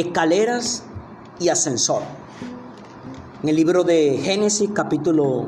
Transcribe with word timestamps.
escaleras 0.00 0.82
y 1.38 1.48
ascensor. 1.48 2.02
En 3.42 3.48
el 3.48 3.56
libro 3.56 3.84
de 3.84 4.18
Génesis 4.22 4.70
capítulo 4.72 5.46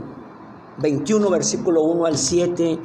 21, 0.78 1.30
versículo 1.30 1.82
1 1.82 2.06
al 2.06 2.18
7, 2.18 2.78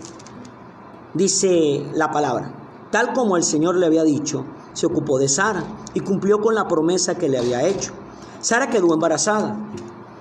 dice 1.14 1.86
la 1.94 2.12
palabra, 2.12 2.54
tal 2.92 3.14
como 3.14 3.38
el 3.38 3.44
Señor 3.44 3.76
le 3.76 3.86
había 3.86 4.04
dicho, 4.04 4.46
se 4.74 4.86
ocupó 4.86 5.20
de 5.20 5.28
Sara 5.28 5.64
y 5.94 6.00
cumplió 6.02 6.40
con 6.40 6.56
la 6.56 6.68
promesa 6.68 7.16
que 7.16 7.30
le 7.30 7.38
había 7.38 7.66
hecho. 7.68 7.92
Sara 8.40 8.70
quedó 8.70 8.94
embarazada 8.94 9.58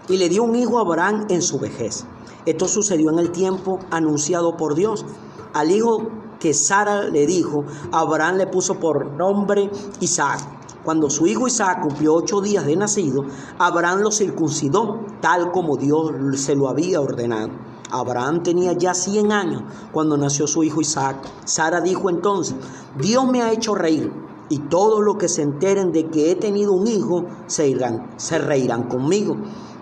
y 0.09 0.17
le 0.17 0.29
dio 0.29 0.43
un 0.43 0.57
hijo 0.57 0.79
a 0.79 0.83
Abraham 0.83 1.27
en 1.29 1.43
su 1.43 1.59
vejez. 1.59 2.05
Esto 2.45 2.67
sucedió 2.67 3.11
en 3.11 3.19
el 3.19 3.31
tiempo 3.31 3.81
anunciado 3.91 4.57
por 4.57 4.75
Dios. 4.75 5.05
Al 5.53 5.71
hijo 5.71 6.11
que 6.41 6.55
Sara 6.55 7.03
le 7.05 7.27
dijo, 7.27 7.65
Abraham 7.93 8.37
le 8.37 8.47
puso 8.47 8.81
por 8.81 9.07
nombre 9.13 9.71
Isaac. 10.01 10.56
Cuando 10.87 11.11
su 11.11 11.27
hijo 11.27 11.49
Isaac 11.49 11.81
cumplió 11.83 12.15
ocho 12.15 12.41
días 12.41 12.65
de 12.65 12.77
nacido, 12.77 13.25
Abraham 13.59 14.03
lo 14.03 14.13
circuncidó, 14.13 15.01
tal 15.21 15.51
como 15.51 15.77
Dios 15.77 16.13
se 16.37 16.55
lo 16.55 16.69
había 16.69 17.01
ordenado. 17.01 17.51
Abraham 17.91 18.45
tenía 18.45 18.73
ya 18.73 18.95
100 18.95 19.33
años 19.33 19.63
cuando 19.91 20.17
nació 20.17 20.47
su 20.47 20.63
hijo 20.63 20.81
Isaac. 20.81 21.17
Sara 21.45 21.81
dijo 21.81 22.09
entonces, 22.09 22.55
Dios 22.97 23.27
me 23.27 23.43
ha 23.43 23.51
hecho 23.51 23.75
reír 23.75 24.13
y 24.49 24.61
todos 24.61 25.03
los 25.03 25.17
que 25.17 25.29
se 25.29 25.43
enteren 25.43 25.91
de 25.91 26.07
que 26.07 26.31
he 26.31 26.37
tenido 26.37 26.71
un 26.71 26.87
hijo 26.87 27.25
se, 27.49 27.67
irán, 27.67 28.13
se 28.17 28.39
reirán 28.39 28.85
conmigo. 28.85 29.37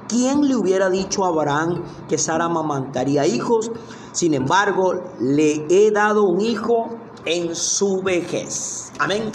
¿Quién 0.08 0.48
le 0.48 0.56
hubiera 0.56 0.88
dicho 0.88 1.26
a 1.26 1.28
Abraham 1.28 1.82
que 2.08 2.16
Sara 2.16 2.46
amamantaría 2.46 3.26
hijos? 3.26 3.70
Sin 4.12 4.32
embargo, 4.32 4.94
le 5.20 5.66
he 5.68 5.90
dado 5.90 6.22
un 6.22 6.40
hijo 6.40 6.88
en 7.26 7.54
su 7.54 8.00
vejez. 8.00 8.90
Amén. 8.98 9.30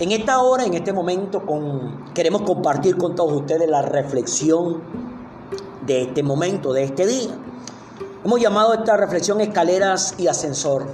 En 0.00 0.12
esta 0.12 0.40
hora, 0.40 0.64
en 0.64 0.74
este 0.74 0.92
momento, 0.92 1.42
queremos 2.14 2.42
compartir 2.42 2.96
con 2.96 3.14
todos 3.14 3.32
ustedes 3.32 3.68
la 3.68 3.82
reflexión 3.82 4.80
de 5.84 6.02
este 6.02 6.22
momento, 6.22 6.72
de 6.72 6.84
este 6.84 7.06
día. 7.06 7.30
Hemos 8.24 8.40
llamado 8.40 8.74
esta 8.74 8.96
reflexión 8.96 9.40
escaleras 9.40 10.14
y 10.18 10.28
ascensor. 10.28 10.86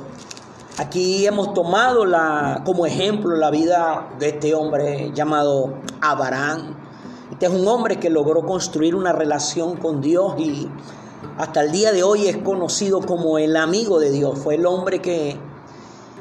Aquí 0.78 1.27
hemos 1.27 1.55
tomado 1.55 2.05
la, 2.05 2.62
como 2.64 2.86
ejemplo 2.86 3.36
la 3.36 3.50
vida 3.50 4.08
de 4.18 4.30
este 4.30 4.55
hombre 4.55 5.12
llamado 5.14 5.74
Abraham. 6.00 6.77
Este 7.30 7.46
es 7.46 7.52
un 7.52 7.66
hombre 7.68 8.00
que 8.00 8.10
logró 8.10 8.44
construir 8.44 8.94
una 8.94 9.12
relación 9.12 9.77
con 9.77 10.00
Dios 10.00 10.34
y 10.38 10.68
hasta 11.38 11.62
el 11.62 11.72
día 11.72 11.92
de 11.92 12.02
hoy 12.02 12.27
es 12.27 12.36
conocido 12.38 13.00
como 13.00 13.38
el 13.38 13.56
amigo 13.56 13.98
de 13.98 14.10
Dios. 14.10 14.38
Fue 14.38 14.55
el 14.55 14.66
hombre 14.66 15.00
que, 15.00 15.36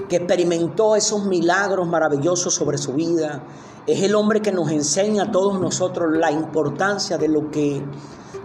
que 0.09 0.17
experimentó 0.17 0.95
esos 0.95 1.25
milagros 1.25 1.87
maravillosos 1.87 2.53
sobre 2.53 2.77
su 2.77 2.93
vida. 2.93 3.43
Es 3.85 4.01
el 4.01 4.15
hombre 4.15 4.41
que 4.41 4.51
nos 4.51 4.71
enseña 4.71 5.23
a 5.23 5.31
todos 5.31 5.59
nosotros 5.59 6.17
la 6.17 6.31
importancia 6.31 7.17
de 7.17 7.27
lo 7.27 7.51
que, 7.51 7.83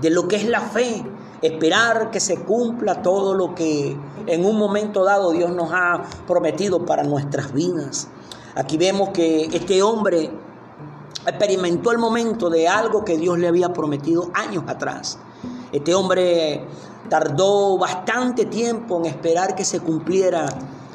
de 0.01 0.11
lo 0.11 0.29
que 0.29 0.37
es 0.37 0.49
la 0.49 0.61
fe 0.61 1.05
esperar 1.43 2.11
que 2.11 2.21
se 2.21 2.41
cumpla 2.41 3.01
todo 3.03 3.35
lo 3.35 3.55
que 3.55 3.97
en 4.27 4.45
un 4.45 4.59
momento 4.59 5.05
dado 5.05 5.31
Dios 5.31 5.53
nos 5.53 5.71
ha 5.73 6.03
prometido 6.27 6.85
para 6.85 7.05
nuestras 7.05 7.53
vidas. 7.53 8.09
Aquí 8.55 8.77
vemos 8.77 9.11
que 9.11 9.45
este 9.45 9.83
hombre 9.83 10.31
experimentó 11.27 11.93
el 11.93 11.99
momento 11.99 12.51
de 12.51 12.67
algo 12.67 13.05
que 13.05 13.17
Dios 13.17 13.39
le 13.39 13.47
había 13.47 13.73
prometido 13.73 14.31
años 14.35 14.65
atrás. 14.67 15.19
Este 15.71 15.95
hombre 15.95 16.65
tardó 17.09 17.79
bastante 17.79 18.47
tiempo 18.47 18.99
en 18.99 19.07
esperar 19.07 19.55
que 19.55 19.65
se 19.65 19.81
cumpliera 19.81 20.47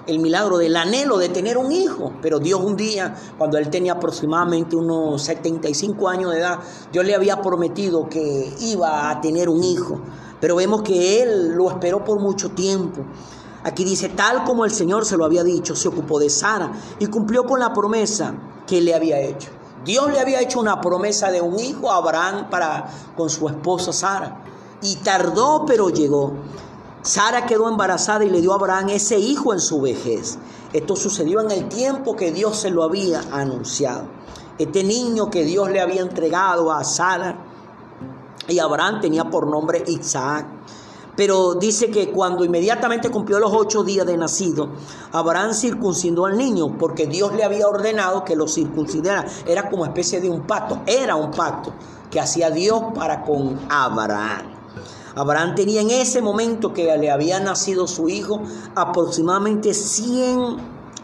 el 0.06 0.20
milagro 0.20 0.58
del 0.58 0.76
anhelo 0.76 1.18
de 1.18 1.30
tener 1.30 1.58
un 1.58 1.72
hijo. 1.72 2.14
Pero 2.22 2.40
Dios 2.40 2.62
un 2.62 2.76
día, 2.76 3.16
cuando 3.38 3.58
él 3.58 3.70
tenía 3.70 3.94
aproximadamente 3.94 4.76
unos 4.76 5.22
75 5.24 6.10
años 6.10 6.32
de 6.32 6.40
edad, 6.40 6.60
Dios 6.92 7.06
le 7.06 7.16
había 7.16 7.42
prometido 7.42 8.10
que 8.10 8.54
iba 8.60 9.10
a 9.10 9.22
tener 9.22 9.50
un 9.50 9.64
hijo. 9.64 10.00
Pero 10.40 10.56
vemos 10.56 10.82
que 10.82 11.22
él 11.24 11.54
lo 11.54 11.70
esperó 11.70 12.04
por 12.04 12.20
mucho 12.20 12.50
tiempo. 12.50 13.02
Aquí 13.64 13.86
dice, 13.86 14.10
tal 14.10 14.44
como 14.44 14.66
el 14.66 14.72
Señor 14.72 15.06
se 15.06 15.16
lo 15.16 15.24
había 15.24 15.44
dicho, 15.44 15.76
se 15.76 15.88
ocupó 15.88 16.20
de 16.20 16.30
Sara 16.30 16.74
y 17.00 17.06
cumplió 17.08 17.46
con 17.46 17.62
la 17.62 17.74
promesa 17.74 18.36
que 18.68 18.82
le 18.82 18.94
había 18.94 19.20
hecho. 19.22 19.50
Dios 19.86 20.12
le 20.12 20.20
había 20.20 20.42
hecho 20.42 20.60
una 20.60 20.82
promesa 20.82 21.32
de 21.32 21.42
un 21.42 21.60
hijo 21.60 21.92
a 21.92 21.98
Abraham 21.98 22.50
para 22.50 22.90
con 23.16 23.30
su 23.30 23.48
esposa 23.48 23.94
Sara. 23.94 24.44
Y 24.82 24.98
tardó, 24.98 25.66
pero 25.66 25.90
llegó. 25.90 26.34
Sara 27.04 27.46
quedó 27.46 27.68
embarazada 27.68 28.24
y 28.24 28.30
le 28.30 28.40
dio 28.40 28.54
a 28.54 28.56
Abraham 28.56 28.90
ese 28.90 29.20
hijo 29.20 29.54
en 29.54 29.60
su 29.60 29.82
vejez. 29.82 30.38
Esto 30.72 30.96
sucedió 30.96 31.42
en 31.42 31.52
el 31.52 31.68
tiempo 31.68 32.16
que 32.16 32.32
Dios 32.32 32.56
se 32.56 32.70
lo 32.70 32.82
había 32.82 33.22
anunciado. 33.30 34.06
Este 34.58 34.86
niño 34.86 35.30
que 35.30 35.44
Dios 35.44 35.70
le 35.70 35.82
había 35.82 36.02
entregado 36.02 36.72
a 36.72 36.82
Sara 36.86 37.36
y 38.48 38.58
Abraham 38.58 39.02
tenía 39.02 39.30
por 39.30 39.48
nombre 39.48 39.84
Isaac. 39.86 40.46
Pero 41.18 41.56
dice 41.56 41.92
que 41.92 42.10
cuando 42.10 42.46
inmediatamente 42.46 43.12
cumplió 43.12 43.38
los 43.38 43.52
ocho 43.54 43.84
días 43.84 44.08
de 44.08 44.16
nacido, 44.16 44.70
Abraham 45.12 45.54
circuncidó 45.54 46.26
al 46.26 46.38
niño 46.38 46.78
porque 46.78 47.06
Dios 47.06 47.34
le 47.36 47.44
había 47.44 47.68
ordenado 47.68 48.24
que 48.24 48.38
lo 48.38 48.48
circuncidara. 48.48 49.26
Era 49.46 49.70
como 49.70 49.84
especie 49.84 50.22
de 50.22 50.30
un 50.30 50.48
pacto, 50.48 50.80
era 50.86 51.18
un 51.18 51.32
pacto 51.32 51.74
que 52.10 52.22
hacía 52.22 52.50
Dios 52.50 52.82
para 52.96 53.24
con 53.24 53.60
Abraham. 53.70 54.53
Abraham 55.16 55.56
tenía 55.56 55.82
en 55.82 55.92
ese 55.92 56.22
momento 56.22 56.74
que 56.74 56.98
le 56.98 57.12
había 57.12 57.40
nacido 57.40 57.88
su 57.88 58.10
hijo 58.10 58.42
aproximadamente 58.76 59.74
100 59.74 60.58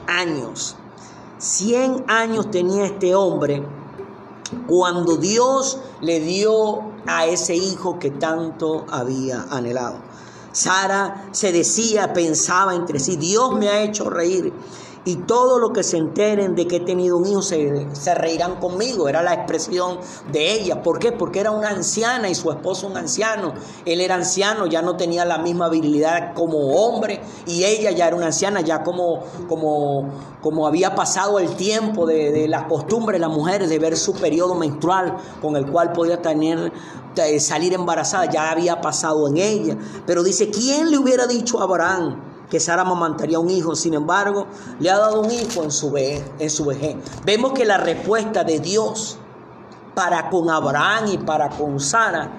años. 0.08 0.76
100 1.38 2.06
años 2.08 2.50
tenía 2.52 2.86
este 2.86 3.16
hombre 3.16 3.64
cuando 4.68 5.16
Dios 5.18 5.80
le 6.02 6.20
dio 6.20 6.82
a 7.06 7.26
ese 7.26 7.56
hijo 7.56 8.00
que 8.00 8.12
tanto 8.12 8.86
había 8.90 9.46
anhelado. 9.50 9.98
Sara 10.52 11.30
se 11.32 11.52
decía, 11.52 12.12
pensaba 12.14 12.74
entre 12.74 13.00
sí, 13.00 13.16
Dios 13.16 13.54
me 13.54 13.70
ha 13.70 13.82
hecho 13.82 14.10
reír 14.10 14.52
y 15.06 15.16
todo 15.16 15.60
lo 15.60 15.72
que 15.72 15.84
se 15.84 15.98
enteren 15.98 16.56
de 16.56 16.68
que 16.68 16.78
he 16.78 16.80
tenido 16.82 17.18
un 17.18 17.26
hijo 17.26 17.42
se, 17.42 17.88
reirán 18.16 18.60
conmigo. 18.60 19.08
Era 19.08 19.22
la 19.22 19.34
expresión 19.34 20.00
de 20.32 20.54
ella. 20.54 20.84
¿Por 20.84 21.00
qué? 21.00 21.12
Porque 21.12 21.40
era 21.40 21.52
una 21.52 21.70
anciana 21.70 22.30
y 22.30 22.36
su 22.36 22.52
esposo 22.52 22.88
un 22.88 22.98
anciano. 22.98 23.54
Él 23.86 24.02
era 24.02 24.16
anciano, 24.16 24.66
ya 24.68 24.82
no 24.82 24.98
tenía 24.98 25.26
la 25.26 25.38
misma 25.38 25.66
habilidad 25.66 26.34
como 26.34 26.58
hombre 26.76 27.22
y 27.46 27.64
ella 27.64 27.92
ya 27.92 28.08
era 28.08 28.16
una 28.16 28.28
anciana, 28.28 28.62
ya 28.62 28.84
como, 28.84 29.24
como, 29.48 30.10
como 30.42 30.68
había 30.68 30.96
pasado 30.96 31.40
el 31.40 31.56
tiempo 31.56 32.06
de, 32.06 32.32
de 32.32 32.48
la 32.48 32.68
costumbre 32.68 33.18
de 33.18 33.20
las 33.20 33.32
mujeres 33.32 33.70
de 33.70 33.80
ver 33.80 33.98
su 33.98 34.14
periodo 34.14 34.56
menstrual 34.56 35.16
con 35.42 35.56
el 35.56 35.70
cual 35.72 35.94
podía 35.94 36.22
tener 36.22 36.72
eh, 37.16 37.40
salir 37.40 37.74
embarazada, 37.74 38.26
ya 38.26 38.52
había 38.52 38.82
pasado 38.82 39.28
en 39.28 39.38
ella. 39.38 39.78
Pero 40.06 40.24
dice, 40.24 40.50
¿quién 40.50 40.92
le 40.92 40.98
hubiera 40.98 41.28
dicho 41.28 41.60
a 41.60 41.64
Abraham? 41.64 42.29
Que 42.50 42.60
Sara 42.60 42.82
amamantaría 42.82 43.40
un 43.40 43.50
hijo, 43.50 43.76
sin 43.76 43.94
embargo, 43.94 44.48
le 44.80 44.90
ha 44.90 44.98
dado 44.98 45.22
un 45.22 45.32
hijo 45.32 45.64
en 45.64 45.72
su, 45.72 45.92
vejez, 45.92 46.24
en 46.40 46.50
su 46.50 46.66
vejez. 46.66 46.96
Vemos 47.24 47.54
que 47.54 47.66
la 47.66 47.78
respuesta 47.78 48.44
de 48.44 48.60
Dios 48.60 49.18
para 49.94 50.30
con 50.30 50.50
Abraham 50.50 51.10
y 51.14 51.18
para 51.18 51.50
con 51.50 51.80
Sara 51.80 52.32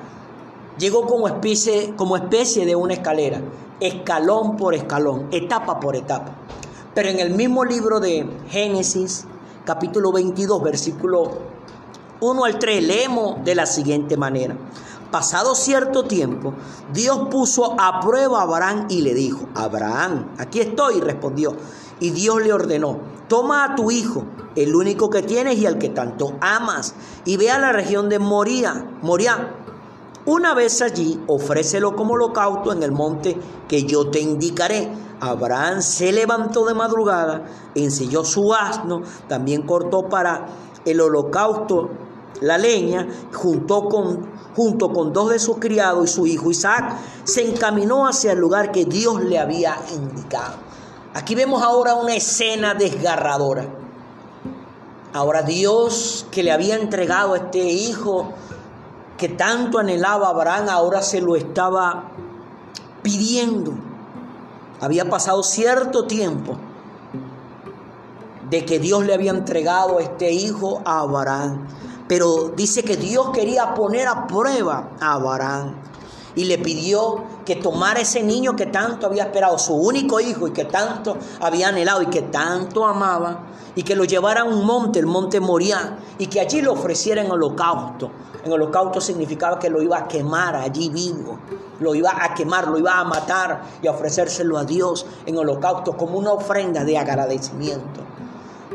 llegó 0.78 1.06
como 1.06 1.28
especie, 1.28 1.94
como 1.96 2.16
especie 2.16 2.66
de 2.66 2.74
una 2.74 2.94
escalera, 2.94 3.40
escalón 3.78 4.56
por 4.56 4.74
escalón, 4.74 5.28
etapa 5.30 5.78
por 5.78 5.94
etapa. 5.94 6.32
Pero 6.94 7.08
en 7.08 7.20
el 7.20 7.34
mismo 7.34 7.64
libro 7.64 8.00
de 8.00 8.28
Génesis, 8.48 9.26
capítulo 9.64 10.10
22, 10.10 10.62
versículo 10.62 11.30
1 12.20 12.44
al 12.44 12.58
3, 12.58 12.82
leemos 12.82 13.44
de 13.44 13.54
la 13.54 13.66
siguiente 13.66 14.16
manera. 14.16 14.56
Pasado 15.10 15.56
cierto 15.56 16.04
tiempo, 16.04 16.54
Dios 16.92 17.28
puso 17.30 17.74
a 17.80 17.98
prueba 18.00 18.40
a 18.40 18.42
Abraham 18.42 18.86
y 18.88 19.02
le 19.02 19.12
dijo, 19.12 19.48
Abraham, 19.54 20.28
aquí 20.38 20.60
estoy, 20.60 21.00
respondió. 21.00 21.56
Y 21.98 22.10
Dios 22.10 22.40
le 22.42 22.52
ordenó, 22.52 23.00
toma 23.28 23.64
a 23.64 23.74
tu 23.74 23.90
hijo, 23.90 24.24
el 24.54 24.74
único 24.74 25.10
que 25.10 25.22
tienes 25.22 25.58
y 25.58 25.66
al 25.66 25.78
que 25.78 25.88
tanto 25.88 26.34
amas, 26.40 26.94
y 27.24 27.36
ve 27.36 27.50
a 27.50 27.58
la 27.58 27.72
región 27.72 28.08
de 28.08 28.20
Moría, 28.20 28.88
Moría. 29.02 29.56
Una 30.26 30.54
vez 30.54 30.80
allí, 30.80 31.20
ofrécelo 31.26 31.96
como 31.96 32.14
holocausto 32.14 32.72
en 32.72 32.82
el 32.82 32.92
monte 32.92 33.36
que 33.66 33.84
yo 33.84 34.10
te 34.10 34.20
indicaré. 34.20 34.92
Abraham 35.18 35.82
se 35.82 36.12
levantó 36.12 36.66
de 36.66 36.74
madrugada, 36.74 37.46
ensilló 37.74 38.24
su 38.24 38.54
asno, 38.54 39.02
también 39.28 39.62
cortó 39.62 40.08
para 40.08 40.46
el 40.84 41.00
holocausto 41.00 41.90
la 42.40 42.58
leña, 42.58 43.06
junto 43.32 43.88
con, 43.88 44.26
junto 44.56 44.92
con 44.92 45.12
dos 45.12 45.30
de 45.30 45.38
sus 45.38 45.58
criados 45.58 46.10
y 46.10 46.12
su 46.12 46.26
hijo 46.26 46.50
Isaac, 46.50 46.96
se 47.24 47.48
encaminó 47.48 48.06
hacia 48.06 48.32
el 48.32 48.38
lugar 48.38 48.72
que 48.72 48.84
Dios 48.84 49.22
le 49.22 49.38
había 49.38 49.76
indicado. 49.94 50.54
Aquí 51.14 51.34
vemos 51.34 51.62
ahora 51.62 51.94
una 51.94 52.14
escena 52.14 52.74
desgarradora. 52.74 53.66
Ahora 55.12 55.42
Dios 55.42 56.26
que 56.30 56.42
le 56.42 56.52
había 56.52 56.76
entregado 56.76 57.34
a 57.34 57.38
este 57.38 57.58
hijo 57.58 58.32
que 59.16 59.28
tanto 59.28 59.78
anhelaba 59.78 60.28
Abraham, 60.28 60.68
ahora 60.68 61.02
se 61.02 61.20
lo 61.20 61.36
estaba 61.36 62.10
pidiendo. 63.02 63.74
Había 64.80 65.10
pasado 65.10 65.42
cierto 65.42 66.06
tiempo 66.06 66.56
de 68.48 68.64
que 68.64 68.78
Dios 68.78 69.04
le 69.04 69.12
había 69.12 69.30
entregado 69.30 70.00
este 70.00 70.32
hijo 70.32 70.80
a 70.84 71.00
Abraham. 71.00 71.66
Pero 72.10 72.48
dice 72.56 72.82
que 72.82 72.96
Dios 72.96 73.30
quería 73.30 73.72
poner 73.72 74.08
a 74.08 74.26
prueba 74.26 74.96
a 74.98 75.12
Abraham 75.12 75.76
y 76.34 76.42
le 76.42 76.58
pidió 76.58 77.22
que 77.46 77.54
tomara 77.54 78.00
ese 78.00 78.24
niño 78.24 78.56
que 78.56 78.66
tanto 78.66 79.06
había 79.06 79.22
esperado, 79.22 79.56
su 79.60 79.74
único 79.74 80.18
hijo 80.18 80.48
y 80.48 80.50
que 80.50 80.64
tanto 80.64 81.16
había 81.38 81.68
anhelado 81.68 82.02
y 82.02 82.06
que 82.06 82.22
tanto 82.22 82.84
amaba, 82.84 83.44
y 83.76 83.84
que 83.84 83.94
lo 83.94 84.02
llevara 84.02 84.40
a 84.40 84.44
un 84.44 84.66
monte, 84.66 84.98
el 84.98 85.06
monte 85.06 85.38
Moriah, 85.38 85.98
y 86.18 86.26
que 86.26 86.40
allí 86.40 86.62
lo 86.62 86.72
ofreciera 86.72 87.22
en 87.22 87.30
holocausto. 87.30 88.10
En 88.44 88.52
holocausto 88.52 89.00
significaba 89.00 89.60
que 89.60 89.70
lo 89.70 89.80
iba 89.80 89.96
a 89.96 90.08
quemar 90.08 90.56
allí 90.56 90.88
vivo, 90.88 91.38
lo 91.78 91.94
iba 91.94 92.10
a 92.10 92.34
quemar, 92.34 92.66
lo 92.66 92.76
iba 92.76 92.98
a 92.98 93.04
matar 93.04 93.62
y 93.80 93.86
a 93.86 93.92
ofrecérselo 93.92 94.58
a 94.58 94.64
Dios 94.64 95.06
en 95.26 95.38
holocausto 95.38 95.96
como 95.96 96.18
una 96.18 96.32
ofrenda 96.32 96.82
de 96.82 96.98
agradecimiento. 96.98 98.00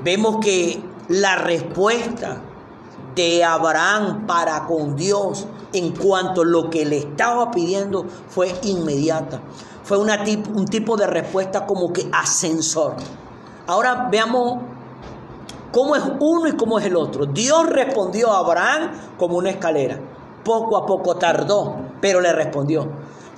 Vemos 0.02 0.38
que 0.38 0.82
la 1.10 1.36
respuesta 1.36 2.42
de 3.16 3.44
Abraham 3.44 4.28
para 4.28 4.66
con 4.66 4.96
Dios 4.96 5.48
en 5.74 5.96
cuanto 5.96 6.42
a 6.42 6.46
lo 6.46 6.70
que 6.70 6.86
le 6.86 6.98
estaba 6.98 7.52
pidiendo 7.52 8.06
fue 8.30 8.54
inmediata. 8.64 9.42
Fue 9.84 9.98
un 9.98 10.66
tipo 10.66 10.98
de 10.98 11.08
respuesta 11.08 11.66
como 11.66 11.94
que 11.94 12.10
ascensor. 12.12 12.96
Ahora 13.68 14.08
veamos 14.12 14.64
cómo 15.72 15.96
es 15.96 16.04
uno 16.20 16.48
y 16.48 16.56
cómo 16.56 16.80
es 16.80 16.86
el 16.86 16.96
otro. 16.96 17.26
Dios 17.26 17.68
respondió 17.68 18.32
a 18.32 18.40
Abraham 18.40 18.92
como 19.18 19.38
una 19.38 19.52
escalera. 19.52 20.00
Poco 20.44 20.78
a 20.78 20.86
poco 20.86 21.16
tardó, 21.16 21.76
pero 22.02 22.22
le 22.22 22.34
respondió. 22.34 22.88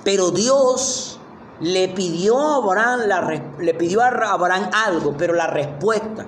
Pero 0.04 0.30
Dios 0.30 1.18
le 1.60 1.88
pidió 1.88 2.38
a 2.38 2.56
Abraham, 2.56 3.00
le 3.58 3.74
pidió 3.74 4.00
a 4.02 4.08
Abraham 4.08 4.70
algo, 4.72 5.14
pero 5.18 5.34
la 5.34 5.46
respuesta 5.46 6.26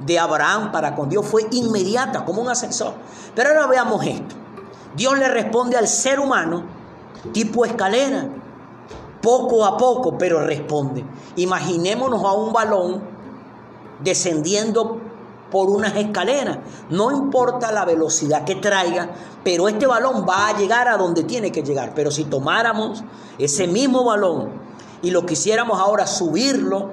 de 0.00 0.18
Abraham 0.18 0.70
para 0.72 0.94
con 0.94 1.08
Dios 1.08 1.26
fue 1.26 1.46
inmediata, 1.50 2.24
como 2.24 2.42
un 2.42 2.48
ascensor. 2.48 2.94
Pero 3.34 3.50
ahora 3.50 3.66
veamos 3.66 4.04
esto. 4.06 4.34
Dios 4.96 5.18
le 5.18 5.28
responde 5.28 5.76
al 5.76 5.86
ser 5.86 6.20
humano 6.20 6.64
tipo 7.32 7.64
escalera, 7.64 8.28
poco 9.20 9.64
a 9.64 9.76
poco, 9.76 10.16
pero 10.16 10.40
responde. 10.40 11.04
Imaginémonos 11.36 12.24
a 12.24 12.32
un 12.32 12.52
balón 12.52 13.02
descendiendo 14.00 15.00
por 15.50 15.70
unas 15.70 15.96
escaleras. 15.96 16.58
No 16.90 17.10
importa 17.10 17.72
la 17.72 17.84
velocidad 17.84 18.44
que 18.44 18.56
traiga, 18.56 19.10
pero 19.42 19.68
este 19.68 19.86
balón 19.86 20.26
va 20.28 20.48
a 20.48 20.56
llegar 20.56 20.88
a 20.88 20.96
donde 20.96 21.24
tiene 21.24 21.52
que 21.52 21.62
llegar. 21.62 21.92
Pero 21.94 22.10
si 22.10 22.24
tomáramos 22.24 23.02
ese 23.38 23.66
mismo 23.66 24.04
balón 24.04 24.50
y 25.02 25.10
lo 25.10 25.26
quisiéramos 25.26 25.80
ahora 25.80 26.06
subirlo, 26.06 26.90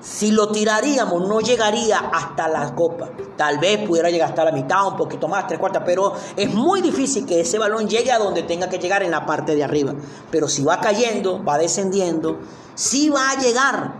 si 0.00 0.30
lo 0.30 0.48
tiraríamos, 0.48 1.26
no 1.26 1.40
llegaría 1.40 1.98
hasta 1.98 2.48
la 2.48 2.74
copa. 2.74 3.08
Tal 3.36 3.58
vez 3.58 3.86
pudiera 3.86 4.10
llegar 4.10 4.28
hasta 4.28 4.44
la 4.44 4.52
mitad, 4.52 4.86
un 4.86 4.96
poquito 4.96 5.26
más, 5.26 5.46
tres 5.46 5.58
cuartas, 5.58 5.82
pero 5.84 6.12
es 6.36 6.52
muy 6.54 6.80
difícil 6.80 7.26
que 7.26 7.40
ese 7.40 7.58
balón 7.58 7.88
llegue 7.88 8.12
a 8.12 8.18
donde 8.18 8.42
tenga 8.42 8.68
que 8.68 8.78
llegar 8.78 9.02
en 9.02 9.10
la 9.10 9.26
parte 9.26 9.54
de 9.54 9.64
arriba. 9.64 9.94
Pero 10.30 10.48
si 10.48 10.64
va 10.64 10.80
cayendo, 10.80 11.42
va 11.44 11.58
descendiendo, 11.58 12.38
sí 12.74 13.08
va 13.08 13.30
a 13.30 13.38
llegar 13.38 13.94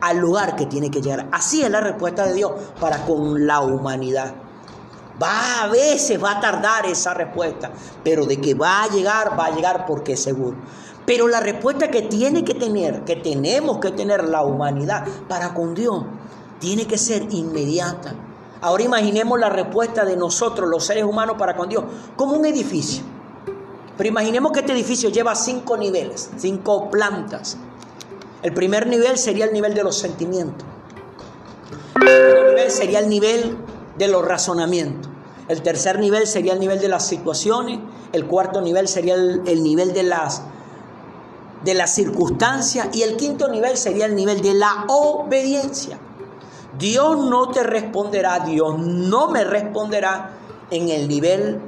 al 0.00 0.18
lugar 0.18 0.56
que 0.56 0.66
tiene 0.66 0.90
que 0.90 1.02
llegar. 1.02 1.28
Así 1.32 1.62
es 1.62 1.70
la 1.70 1.80
respuesta 1.80 2.26
de 2.26 2.34
Dios 2.34 2.52
para 2.78 3.04
con 3.04 3.46
la 3.46 3.60
humanidad. 3.60 4.34
Va 5.22 5.64
a 5.64 5.68
veces 5.68 6.22
va 6.22 6.38
a 6.38 6.40
tardar 6.40 6.86
esa 6.86 7.12
respuesta, 7.12 7.70
pero 8.02 8.24
de 8.24 8.40
que 8.40 8.54
va 8.54 8.84
a 8.84 8.88
llegar, 8.88 9.38
va 9.38 9.46
a 9.46 9.50
llegar 9.50 9.84
porque 9.84 10.14
es 10.14 10.22
seguro. 10.22 10.56
Pero 11.10 11.26
la 11.26 11.40
respuesta 11.40 11.90
que 11.90 12.02
tiene 12.02 12.44
que 12.44 12.54
tener, 12.54 13.02
que 13.02 13.16
tenemos 13.16 13.78
que 13.78 13.90
tener 13.90 14.28
la 14.28 14.44
humanidad 14.44 15.04
para 15.26 15.54
con 15.54 15.74
Dios, 15.74 16.04
tiene 16.60 16.86
que 16.86 16.96
ser 16.96 17.26
inmediata. 17.30 18.14
Ahora 18.60 18.84
imaginemos 18.84 19.36
la 19.40 19.48
respuesta 19.48 20.04
de 20.04 20.16
nosotros, 20.16 20.68
los 20.68 20.84
seres 20.84 21.02
humanos, 21.02 21.34
para 21.36 21.56
con 21.56 21.68
Dios, 21.68 21.82
como 22.14 22.34
un 22.34 22.46
edificio. 22.46 23.02
Pero 23.96 24.08
imaginemos 24.08 24.52
que 24.52 24.60
este 24.60 24.72
edificio 24.72 25.10
lleva 25.10 25.34
cinco 25.34 25.76
niveles, 25.76 26.30
cinco 26.36 26.88
plantas. 26.90 27.56
El 28.44 28.54
primer 28.54 28.86
nivel 28.86 29.18
sería 29.18 29.46
el 29.46 29.52
nivel 29.52 29.74
de 29.74 29.82
los 29.82 29.98
sentimientos. 29.98 30.64
El 32.00 32.08
segundo 32.08 32.50
nivel 32.50 32.70
sería 32.70 33.00
el 33.00 33.08
nivel 33.08 33.56
de 33.98 34.06
los 34.06 34.24
razonamientos. 34.24 35.10
El 35.48 35.60
tercer 35.62 35.98
nivel 35.98 36.28
sería 36.28 36.52
el 36.52 36.60
nivel 36.60 36.78
de 36.78 36.86
las 36.86 37.04
situaciones. 37.04 37.80
El 38.12 38.28
cuarto 38.28 38.60
nivel 38.60 38.86
sería 38.86 39.14
el, 39.14 39.42
el 39.46 39.64
nivel 39.64 39.92
de 39.92 40.04
las 40.04 40.42
de 41.64 41.74
la 41.74 41.86
circunstancia 41.86 42.88
y 42.92 43.02
el 43.02 43.16
quinto 43.16 43.48
nivel 43.48 43.76
sería 43.76 44.06
el 44.06 44.14
nivel 44.14 44.40
de 44.40 44.54
la 44.54 44.84
obediencia. 44.88 45.98
Dios 46.78 47.18
no 47.18 47.50
te 47.50 47.62
responderá, 47.62 48.40
Dios 48.40 48.78
no 48.78 49.28
me 49.28 49.44
responderá 49.44 50.30
en 50.70 50.88
el 50.88 51.08
nivel 51.08 51.60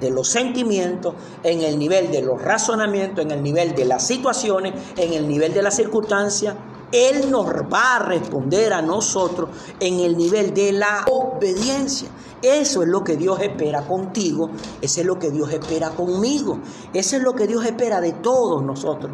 de 0.00 0.10
los 0.10 0.28
sentimientos, 0.28 1.14
en 1.42 1.60
el 1.60 1.78
nivel 1.78 2.10
de 2.10 2.22
los 2.22 2.40
razonamientos, 2.40 3.24
en 3.24 3.30
el 3.30 3.42
nivel 3.42 3.74
de 3.74 3.84
las 3.84 4.06
situaciones, 4.06 4.74
en 4.96 5.12
el 5.12 5.28
nivel 5.28 5.52
de 5.52 5.62
la 5.62 5.70
circunstancia. 5.70 6.56
Él 6.92 7.30
nos 7.30 7.46
va 7.46 7.96
a 7.96 7.98
responder 8.00 8.72
a 8.72 8.80
nosotros 8.80 9.50
en 9.80 10.00
el 10.00 10.16
nivel 10.16 10.54
de 10.54 10.72
la 10.72 11.04
obediencia. 11.10 12.08
Eso 12.44 12.82
es 12.82 12.88
lo 12.88 13.02
que 13.02 13.16
Dios 13.16 13.40
espera 13.40 13.86
contigo, 13.86 14.50
eso 14.82 15.00
es 15.00 15.06
lo 15.06 15.18
que 15.18 15.30
Dios 15.30 15.50
espera 15.50 15.88
conmigo, 15.88 16.58
eso 16.92 17.16
es 17.16 17.22
lo 17.22 17.34
que 17.34 17.46
Dios 17.46 17.64
espera 17.64 18.02
de 18.02 18.12
todos 18.12 18.62
nosotros. 18.62 19.12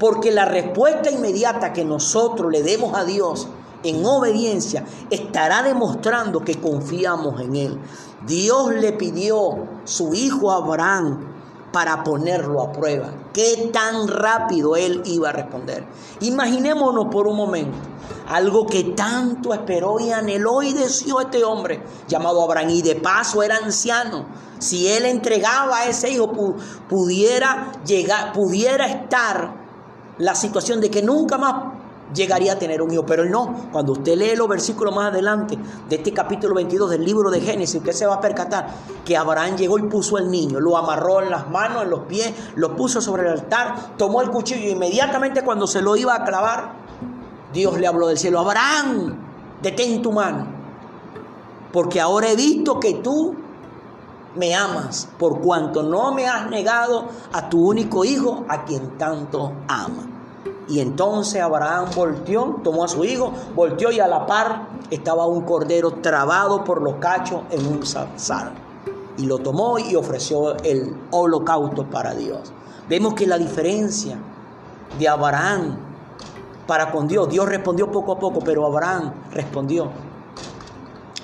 Porque 0.00 0.32
la 0.32 0.46
respuesta 0.46 1.08
inmediata 1.08 1.72
que 1.72 1.84
nosotros 1.84 2.50
le 2.50 2.64
demos 2.64 2.98
a 2.98 3.04
Dios 3.04 3.46
en 3.84 4.04
obediencia 4.04 4.84
estará 5.10 5.62
demostrando 5.62 6.44
que 6.44 6.60
confiamos 6.60 7.40
en 7.40 7.54
Él. 7.54 7.78
Dios 8.26 8.74
le 8.74 8.92
pidió 8.94 9.68
su 9.84 10.12
hijo 10.12 10.50
Abraham 10.50 11.31
para 11.72 12.04
ponerlo 12.04 12.62
a 12.62 12.72
prueba. 12.72 13.10
¿Qué 13.32 13.70
tan 13.72 14.06
rápido 14.06 14.76
él 14.76 15.02
iba 15.06 15.30
a 15.30 15.32
responder? 15.32 15.84
Imaginémonos 16.20 17.06
por 17.10 17.26
un 17.26 17.36
momento 17.36 17.78
algo 18.28 18.66
que 18.66 18.84
tanto 18.84 19.52
esperó 19.52 20.00
y 20.00 20.10
anheló 20.10 20.62
y 20.62 20.72
deseó 20.72 21.20
este 21.20 21.44
hombre 21.44 21.82
llamado 22.08 22.42
Abraham 22.42 22.70
y 22.70 22.82
de 22.82 22.96
paso 22.96 23.42
era 23.42 23.56
anciano. 23.56 24.26
Si 24.58 24.88
él 24.88 25.06
entregaba 25.06 25.78
a 25.78 25.88
ese 25.88 26.10
hijo 26.10 26.32
pudiera 26.88 27.72
llegar, 27.84 28.32
pudiera 28.32 28.86
estar 28.86 29.54
la 30.18 30.34
situación 30.34 30.80
de 30.80 30.90
que 30.90 31.02
nunca 31.02 31.36
más 31.36 31.81
llegaría 32.14 32.52
a 32.52 32.58
tener 32.58 32.82
un 32.82 32.92
hijo, 32.92 33.04
pero 33.06 33.22
él 33.22 33.30
no. 33.30 33.68
Cuando 33.72 33.92
usted 33.92 34.16
lee 34.16 34.36
los 34.36 34.48
versículos 34.48 34.94
más 34.94 35.10
adelante 35.10 35.58
de 35.88 35.96
este 35.96 36.12
capítulo 36.12 36.54
22 36.54 36.90
del 36.90 37.04
libro 37.04 37.30
de 37.30 37.40
Génesis, 37.40 37.76
usted 37.76 37.92
se 37.92 38.06
va 38.06 38.14
a 38.14 38.20
percatar 38.20 38.68
que 39.04 39.16
Abraham 39.16 39.56
llegó 39.56 39.78
y 39.78 39.82
puso 39.82 40.18
el 40.18 40.30
niño, 40.30 40.60
lo 40.60 40.76
amarró 40.76 41.22
en 41.22 41.30
las 41.30 41.48
manos, 41.50 41.82
en 41.82 41.90
los 41.90 42.00
pies, 42.00 42.32
lo 42.56 42.76
puso 42.76 43.00
sobre 43.00 43.22
el 43.22 43.28
altar, 43.28 43.96
tomó 43.96 44.22
el 44.22 44.30
cuchillo 44.30 44.68
y 44.68 44.70
inmediatamente 44.70 45.42
cuando 45.42 45.66
se 45.66 45.82
lo 45.82 45.96
iba 45.96 46.14
a 46.14 46.24
clavar, 46.24 46.74
Dios 47.52 47.78
le 47.78 47.86
habló 47.86 48.08
del 48.08 48.18
cielo, 48.18 48.40
Abraham, 48.40 49.16
detén 49.62 50.02
tu 50.02 50.12
mano, 50.12 50.46
porque 51.72 52.00
ahora 52.00 52.30
he 52.30 52.36
visto 52.36 52.80
que 52.80 52.94
tú 52.94 53.34
me 54.36 54.54
amas, 54.54 55.08
por 55.18 55.40
cuanto 55.40 55.82
no 55.82 56.12
me 56.14 56.26
has 56.26 56.48
negado 56.48 57.06
a 57.32 57.48
tu 57.48 57.68
único 57.68 58.04
hijo, 58.04 58.44
a 58.48 58.64
quien 58.64 58.96
tanto 58.96 59.52
ama. 59.68 60.11
Y 60.68 60.80
entonces 60.80 61.42
Abraham 61.42 61.86
volteó, 61.94 62.60
tomó 62.62 62.84
a 62.84 62.88
su 62.88 63.04
hijo, 63.04 63.32
volteó 63.54 63.90
y 63.90 64.00
a 64.00 64.06
la 64.06 64.26
par 64.26 64.68
estaba 64.90 65.26
un 65.26 65.42
cordero 65.42 65.94
trabado 65.94 66.64
por 66.64 66.80
los 66.80 66.94
cachos 66.94 67.42
en 67.50 67.66
un 67.66 67.84
zarzal. 67.84 68.52
Y 69.18 69.26
lo 69.26 69.38
tomó 69.38 69.78
y 69.78 69.96
ofreció 69.96 70.56
el 70.58 70.96
holocausto 71.10 71.84
para 71.90 72.14
Dios. 72.14 72.52
Vemos 72.88 73.14
que 73.14 73.26
la 73.26 73.38
diferencia 73.38 74.18
de 74.98 75.08
Abraham 75.08 75.76
para 76.66 76.90
con 76.90 77.08
Dios, 77.08 77.28
Dios 77.28 77.48
respondió 77.48 77.90
poco 77.90 78.12
a 78.12 78.18
poco, 78.18 78.40
pero 78.40 78.64
Abraham 78.66 79.12
respondió 79.32 79.90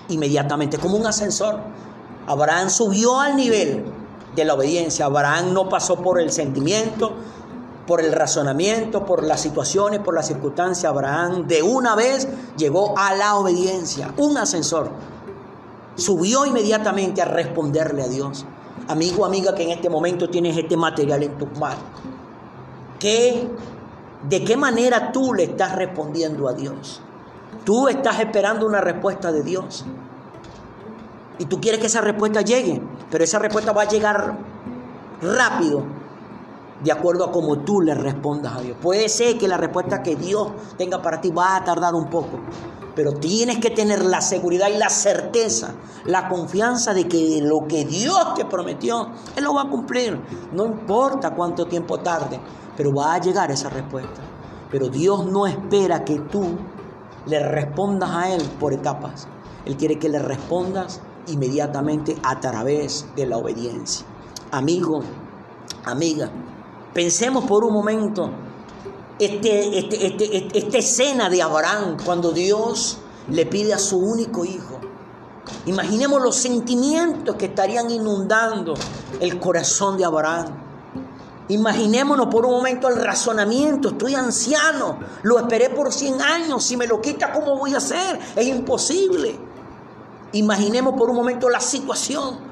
inmediatamente, 0.08 0.78
como 0.78 0.96
un 0.96 1.06
ascensor. 1.06 1.60
Abraham 2.26 2.70
subió 2.70 3.20
al 3.20 3.36
nivel 3.36 3.84
de 4.34 4.44
la 4.44 4.54
obediencia. 4.54 5.06
Abraham 5.06 5.52
no 5.52 5.68
pasó 5.68 5.96
por 5.96 6.20
el 6.20 6.30
sentimiento, 6.30 7.12
por 7.88 8.02
el 8.02 8.12
razonamiento, 8.12 9.06
por 9.06 9.24
las 9.24 9.40
situaciones, 9.40 10.00
por 10.00 10.14
las 10.14 10.26
circunstancias, 10.26 10.84
Abraham 10.84 11.48
de 11.48 11.62
una 11.62 11.96
vez 11.96 12.28
llegó 12.58 12.96
a 12.98 13.14
la 13.14 13.36
obediencia, 13.36 14.12
un 14.18 14.36
ascensor. 14.36 14.90
Subió 15.96 16.44
inmediatamente 16.44 17.22
a 17.22 17.24
responderle 17.24 18.02
a 18.02 18.08
Dios. 18.08 18.44
Amigo, 18.88 19.24
amiga, 19.24 19.54
que 19.54 19.62
en 19.62 19.70
este 19.70 19.88
momento 19.88 20.28
tienes 20.28 20.54
este 20.56 20.76
material 20.76 21.22
en 21.22 21.38
tus 21.38 21.58
manos. 21.58 21.82
¿Qué, 23.00 23.48
¿De 24.28 24.44
qué 24.44 24.56
manera 24.58 25.10
tú 25.10 25.32
le 25.32 25.44
estás 25.44 25.74
respondiendo 25.74 26.46
a 26.46 26.52
Dios? 26.52 27.00
Tú 27.64 27.88
estás 27.88 28.20
esperando 28.20 28.66
una 28.66 28.82
respuesta 28.82 29.32
de 29.32 29.42
Dios. 29.42 29.86
Y 31.38 31.46
tú 31.46 31.58
quieres 31.58 31.80
que 31.80 31.86
esa 31.86 32.02
respuesta 32.02 32.42
llegue, 32.42 32.82
pero 33.10 33.24
esa 33.24 33.38
respuesta 33.38 33.72
va 33.72 33.82
a 33.82 33.88
llegar 33.88 34.36
rápido 35.22 35.97
de 36.82 36.92
acuerdo 36.92 37.24
a 37.24 37.32
cómo 37.32 37.58
tú 37.58 37.80
le 37.80 37.94
respondas 37.94 38.56
a 38.56 38.60
Dios. 38.60 38.76
Puede 38.80 39.08
ser 39.08 39.38
que 39.38 39.48
la 39.48 39.56
respuesta 39.56 40.02
que 40.02 40.16
Dios 40.16 40.48
tenga 40.76 41.02
para 41.02 41.20
ti 41.20 41.30
va 41.30 41.56
a 41.56 41.64
tardar 41.64 41.94
un 41.94 42.08
poco, 42.08 42.40
Pero 42.94 43.12
tienes 43.12 43.58
que 43.58 43.70
tener 43.70 44.04
la 44.04 44.20
seguridad 44.20 44.68
y 44.68 44.76
la 44.76 44.88
certeza, 44.88 45.72
la 46.04 46.28
confianza 46.28 46.94
de 46.94 47.06
que 47.06 47.40
lo 47.40 47.68
que 47.68 47.84
Dios 47.84 48.34
te 48.34 48.44
prometió, 48.44 49.10
Él 49.36 49.44
lo 49.44 49.54
va 49.54 49.62
a 49.62 49.68
cumplir. 49.68 50.20
No 50.52 50.66
importa 50.66 51.30
cuánto 51.30 51.66
tiempo 51.66 52.00
tarde, 52.00 52.40
pero 52.76 52.92
va 52.92 53.14
a 53.14 53.20
llegar 53.20 53.52
esa 53.52 53.68
respuesta. 53.68 54.20
Pero 54.70 54.88
Dios 54.88 55.26
no 55.26 55.46
espera 55.46 56.04
que 56.04 56.18
tú 56.18 56.58
le 57.26 57.38
respondas 57.38 58.10
a 58.10 58.34
Él 58.34 58.42
por 58.58 58.72
etapas. 58.72 59.28
Él 59.64 59.76
quiere 59.76 59.98
que 60.00 60.08
le 60.08 60.18
respondas 60.18 61.00
inmediatamente 61.28 62.16
a 62.24 62.40
través 62.40 63.06
de 63.14 63.26
la 63.26 63.36
obediencia. 63.36 64.06
Amigo, 64.50 65.02
amiga, 65.84 66.30
pensemos 66.98 67.44
por 67.44 67.62
un 67.62 67.72
momento 67.72 68.28
este, 69.20 69.78
este, 69.78 70.04
este, 70.04 70.58
esta 70.58 70.78
escena 70.78 71.30
de 71.30 71.40
Abraham 71.40 71.96
cuando 72.04 72.32
Dios 72.32 72.98
le 73.28 73.46
pide 73.46 73.72
a 73.72 73.78
su 73.78 73.98
único 73.98 74.44
hijo. 74.44 74.80
Imaginemos 75.66 76.20
los 76.20 76.34
sentimientos 76.34 77.36
que 77.36 77.44
estarían 77.44 77.88
inundando 77.88 78.74
el 79.20 79.38
corazón 79.38 79.96
de 79.96 80.06
Abraham. 80.06 80.46
Imaginémonos 81.46 82.26
por 82.26 82.44
un 82.44 82.50
momento 82.50 82.88
el 82.88 82.96
razonamiento. 82.96 83.90
Estoy 83.90 84.16
anciano, 84.16 84.98
lo 85.22 85.38
esperé 85.38 85.70
por 85.70 85.92
100 85.92 86.20
años. 86.20 86.64
Si 86.64 86.76
me 86.76 86.88
lo 86.88 87.00
quita, 87.00 87.30
¿cómo 87.30 87.56
voy 87.56 87.74
a 87.74 87.76
hacer? 87.76 88.18
Es 88.34 88.48
imposible. 88.48 89.38
Imaginemos 90.32 90.94
por 90.98 91.10
un 91.10 91.14
momento 91.14 91.48
la 91.48 91.60
situación 91.60 92.47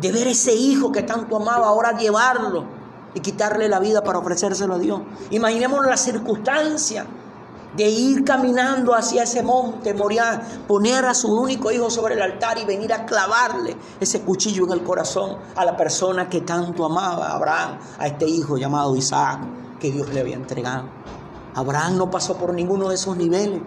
de 0.00 0.12
ver 0.12 0.28
ese 0.28 0.54
hijo 0.54 0.92
que 0.92 1.02
tanto 1.02 1.36
amaba, 1.36 1.66
ahora 1.66 1.96
llevarlo 1.96 2.64
y 3.14 3.20
quitarle 3.20 3.68
la 3.68 3.80
vida 3.80 4.02
para 4.02 4.18
ofrecérselo 4.18 4.74
a 4.74 4.78
Dios. 4.78 5.00
Imaginemos 5.30 5.84
la 5.86 5.96
circunstancia 5.96 7.06
de 7.76 7.88
ir 7.88 8.24
caminando 8.24 8.94
hacia 8.94 9.24
ese 9.24 9.42
monte 9.42 9.92
Moriah, 9.92 10.40
poner 10.66 11.04
a 11.04 11.14
su 11.14 11.28
único 11.28 11.70
hijo 11.70 11.90
sobre 11.90 12.14
el 12.14 12.22
altar 12.22 12.58
y 12.58 12.64
venir 12.64 12.92
a 12.92 13.04
clavarle 13.04 13.76
ese 14.00 14.22
cuchillo 14.22 14.64
en 14.64 14.72
el 14.72 14.82
corazón 14.82 15.36
a 15.54 15.64
la 15.64 15.76
persona 15.76 16.28
que 16.28 16.40
tanto 16.40 16.84
amaba, 16.84 17.32
Abraham, 17.32 17.78
a 17.98 18.06
este 18.06 18.26
hijo 18.26 18.56
llamado 18.56 18.96
Isaac, 18.96 19.40
que 19.78 19.90
Dios 19.90 20.08
le 20.08 20.20
había 20.20 20.36
entregado. 20.36 20.84
Abraham 21.54 21.96
no 21.96 22.10
pasó 22.10 22.36
por 22.36 22.54
ninguno 22.54 22.88
de 22.88 22.94
esos 22.94 23.16
niveles. 23.16 23.60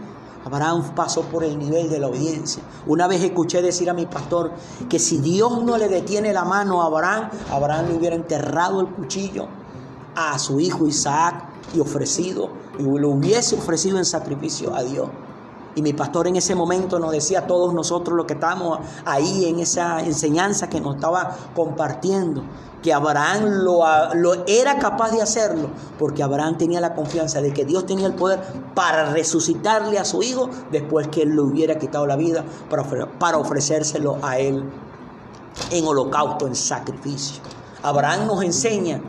Abraham 0.45 0.95
pasó 0.95 1.23
por 1.23 1.43
el 1.43 1.57
nivel 1.57 1.89
de 1.89 1.99
la 1.99 2.07
obediencia. 2.07 2.63
Una 2.87 3.07
vez 3.07 3.23
escuché 3.23 3.61
decir 3.61 3.89
a 3.89 3.93
mi 3.93 4.05
pastor 4.05 4.51
que 4.89 4.99
si 4.99 5.17
Dios 5.17 5.63
no 5.63 5.77
le 5.77 5.89
detiene 5.89 6.33
la 6.33 6.45
mano 6.45 6.81
a 6.81 6.85
Abraham, 6.85 7.29
Abraham 7.51 7.87
le 7.89 7.95
hubiera 7.95 8.15
enterrado 8.15 8.81
el 8.81 8.87
cuchillo 8.87 9.47
a 10.15 10.37
su 10.39 10.59
hijo 10.59 10.87
Isaac 10.87 11.49
y 11.73 11.79
ofrecido 11.79 12.49
y 12.77 12.83
lo 12.83 13.09
hubiese 13.09 13.55
ofrecido 13.55 13.97
en 13.97 14.05
sacrificio 14.05 14.73
a 14.73 14.83
Dios. 14.83 15.09
Y 15.79 15.81
mi 15.81 15.93
pastor 15.93 16.27
en 16.27 16.35
ese 16.35 16.55
momento 16.55 16.99
nos 16.99 17.13
decía 17.13 17.39
a 17.39 17.47
todos 17.47 17.73
nosotros 17.73 18.17
los 18.17 18.25
que 18.25 18.33
estamos 18.33 18.79
ahí 19.05 19.45
en 19.45 19.61
esa 19.61 20.01
enseñanza 20.01 20.67
que 20.67 20.81
nos 20.81 20.95
estaba 20.95 21.33
compartiendo, 21.55 22.43
que 22.83 22.91
Abraham 22.91 23.63
lo, 23.63 23.79
lo, 24.15 24.45
era 24.45 24.77
capaz 24.77 25.11
de 25.11 25.21
hacerlo, 25.21 25.69
porque 25.97 26.21
Abraham 26.21 26.57
tenía 26.57 26.81
la 26.81 26.93
confianza 26.95 27.39
de 27.39 27.53
que 27.53 27.63
Dios 27.63 27.85
tenía 27.85 28.07
el 28.07 28.13
poder 28.13 28.41
para 28.75 29.05
resucitarle 29.13 29.97
a 29.97 30.03
su 30.03 30.21
hijo 30.21 30.49
después 30.69 31.07
que 31.07 31.21
él 31.21 31.33
le 31.33 31.43
hubiera 31.43 31.79
quitado 31.79 32.05
la 32.05 32.17
vida 32.17 32.43
para, 32.69 32.83
para 33.17 33.37
ofrecérselo 33.37 34.17
a 34.21 34.37
él 34.37 34.61
en 35.71 35.87
holocausto, 35.87 36.45
en 36.45 36.55
sacrificio. 36.55 37.41
Abraham 37.83 38.27
nos 38.27 38.43
enseña 38.43 38.99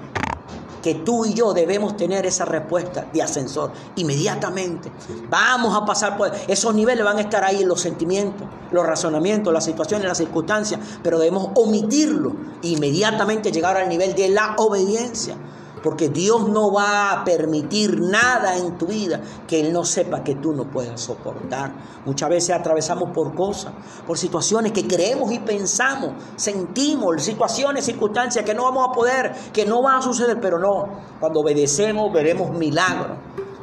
que 0.83 0.95
tú 0.95 1.25
y 1.25 1.35
yo 1.35 1.53
debemos 1.53 1.97
tener 1.97 2.27
esa 2.27 2.45
respuesta 2.45 3.07
de 3.13 3.23
ascensor 3.23 3.73
inmediatamente. 3.97 4.91
Vamos 5.29 5.77
a 5.77 5.85
pasar 5.85 6.17
por 6.17 6.33
esos 6.49 6.75
niveles, 6.75 7.05
van 7.05 7.19
a 7.19 7.23
estar 7.23 7.45
ahí 7.45 7.65
los 7.65 7.81
sentimientos, 7.81 8.47
los 8.71 8.87
razonamientos, 8.87 9.53
las 9.53 9.65
situaciones, 9.65 10.07
las 10.07 10.19
circunstancias, 10.19 10.81
pero 11.03 11.19
debemos 11.19 11.51
omitirlo 11.55 12.35
e 12.63 12.69
inmediatamente 12.69 13.53
llegar 13.53 13.77
al 13.77 13.89
nivel 13.89 14.15
de 14.15 14.29
la 14.29 14.55
obediencia. 14.59 15.37
Porque 15.83 16.09
Dios 16.11 16.49
no 16.49 16.73
va 16.73 17.13
a 17.13 17.25
permitir 17.25 18.01
nada 18.01 18.57
en 18.57 18.77
tu 18.77 18.87
vida 18.87 19.21
que 19.47 19.61
Él 19.61 19.73
no 19.73 19.85
sepa 19.85 20.23
que 20.23 20.35
tú 20.35 20.53
no 20.53 20.71
puedas 20.71 21.01
soportar. 21.01 21.73
Muchas 22.05 22.29
veces 22.29 22.57
atravesamos 22.57 23.11
por 23.15 23.35
cosas, 23.35 23.73
por 24.07 24.19
situaciones 24.19 24.73
que 24.73 24.87
creemos 24.87 25.33
y 25.33 25.39
pensamos, 25.39 26.13
sentimos, 26.37 27.23
situaciones, 27.23 27.85
circunstancias 27.85 28.45
que 28.45 28.55
no 28.55 28.65
vamos 28.65 28.89
a 28.89 28.93
poder, 28.93 29.33
que 29.53 29.65
no 29.65 29.83
van 29.83 29.99
a 29.99 30.03
suceder, 30.03 30.39
pero 30.41 30.59
no. 30.59 30.89
Cuando 31.19 31.41
obedecemos 31.41 32.13
veremos 32.13 32.51
milagros, 32.51 33.17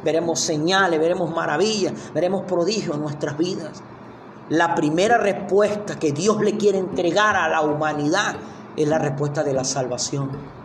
veremos 0.04 0.40
señales, 0.40 0.98
veremos 0.98 1.30
maravillas, 1.30 1.92
veremos 2.12 2.42
prodigios 2.42 2.96
en 2.96 3.02
nuestras 3.02 3.36
vidas. 3.38 3.82
La 4.48 4.74
primera 4.74 5.18
respuesta 5.18 5.98
que 5.98 6.12
Dios 6.12 6.40
le 6.40 6.56
quiere 6.56 6.78
entregar 6.78 7.36
a 7.36 7.48
la 7.48 7.60
humanidad 7.60 8.36
es 8.76 8.88
la 8.88 8.98
respuesta 8.98 9.42
de 9.42 9.52
la 9.52 9.64
salvación. 9.64 10.57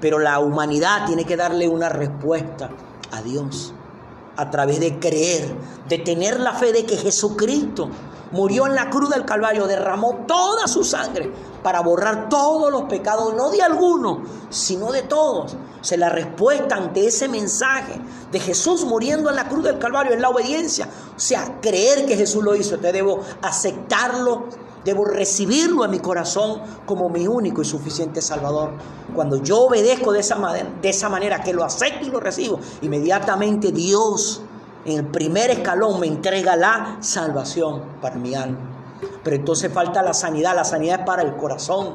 Pero 0.00 0.18
la 0.18 0.38
humanidad 0.38 1.06
tiene 1.06 1.24
que 1.24 1.36
darle 1.36 1.68
una 1.68 1.88
respuesta 1.88 2.70
a 3.12 3.22
Dios 3.22 3.74
a 4.36 4.50
través 4.50 4.80
de 4.80 4.98
creer, 4.98 5.54
de 5.88 5.98
tener 5.98 6.38
la 6.40 6.52
fe 6.52 6.72
de 6.72 6.84
que 6.84 6.96
Jesucristo 6.96 7.88
murió 8.32 8.66
en 8.66 8.74
la 8.74 8.90
cruz 8.90 9.10
del 9.10 9.24
Calvario, 9.24 9.66
derramó 9.66 10.24
toda 10.26 10.66
su 10.66 10.84
sangre 10.84 11.32
para 11.62 11.80
borrar 11.80 12.28
todos 12.28 12.70
los 12.70 12.82
pecados, 12.82 13.34
no 13.34 13.50
de 13.50 13.62
alguno, 13.62 14.22
sino 14.50 14.92
de 14.92 15.02
todos. 15.02 15.54
O 15.80 15.84
sea, 15.84 15.98
la 15.98 16.08
respuesta 16.08 16.76
ante 16.76 17.06
ese 17.06 17.28
mensaje 17.28 18.00
de 18.30 18.40
Jesús 18.40 18.84
muriendo 18.84 19.30
en 19.30 19.36
la 19.36 19.48
cruz 19.48 19.64
del 19.64 19.78
Calvario 19.78 20.12
es 20.12 20.20
la 20.20 20.28
obediencia. 20.28 20.88
O 21.16 21.20
sea, 21.20 21.60
creer 21.60 22.06
que 22.06 22.16
Jesús 22.16 22.44
lo 22.44 22.54
hizo, 22.54 22.78
te 22.78 22.92
debo 22.92 23.20
aceptarlo 23.42 24.48
Debo 24.86 25.04
recibirlo 25.04 25.84
en 25.84 25.90
mi 25.90 25.98
corazón 25.98 26.62
como 26.86 27.08
mi 27.08 27.26
único 27.26 27.60
y 27.60 27.64
suficiente 27.64 28.22
Salvador. 28.22 28.74
Cuando 29.16 29.42
yo 29.42 29.62
obedezco 29.62 30.12
de 30.12 30.20
esa, 30.20 30.36
de 30.80 30.88
esa 30.88 31.08
manera, 31.08 31.42
que 31.42 31.52
lo 31.52 31.64
acepto 31.64 32.06
y 32.06 32.10
lo 32.10 32.20
recibo, 32.20 32.60
inmediatamente 32.82 33.72
Dios 33.72 34.42
en 34.84 34.98
el 34.98 35.06
primer 35.06 35.50
escalón 35.50 35.98
me 35.98 36.06
entrega 36.06 36.54
la 36.54 36.98
salvación 37.00 37.82
para 38.00 38.14
mi 38.14 38.36
alma. 38.36 38.58
Pero 39.24 39.34
entonces 39.34 39.72
falta 39.72 40.04
la 40.04 40.14
sanidad. 40.14 40.54
La 40.54 40.64
sanidad 40.64 41.00
es 41.00 41.04
para 41.04 41.22
el 41.22 41.34
corazón. 41.34 41.94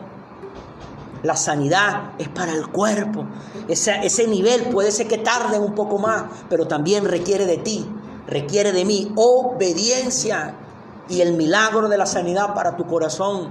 La 1.24 1.38
sanidad 1.38 2.12
es 2.18 2.28
para 2.28 2.52
el 2.52 2.68
cuerpo. 2.68 3.24
Ese, 3.70 4.06
ese 4.06 4.28
nivel 4.28 4.64
puede 4.64 4.92
ser 4.92 5.08
que 5.08 5.20
tarde 5.20 5.58
un 5.60 5.76
poco 5.76 5.98
más, 5.98 6.26
pero 6.50 6.68
también 6.68 7.06
requiere 7.06 7.46
de 7.46 7.58
ti, 7.58 7.90
requiere 8.28 8.74
de 8.74 8.84
mí 8.84 9.14
obediencia 9.16 10.58
y 11.10 11.22
el 11.22 11.34
milagro 11.34 11.90
de 11.90 11.98
la 11.98 12.06
sanidad 12.06 12.54
para 12.54 12.76
tu 12.76 12.86
corazón, 12.86 13.50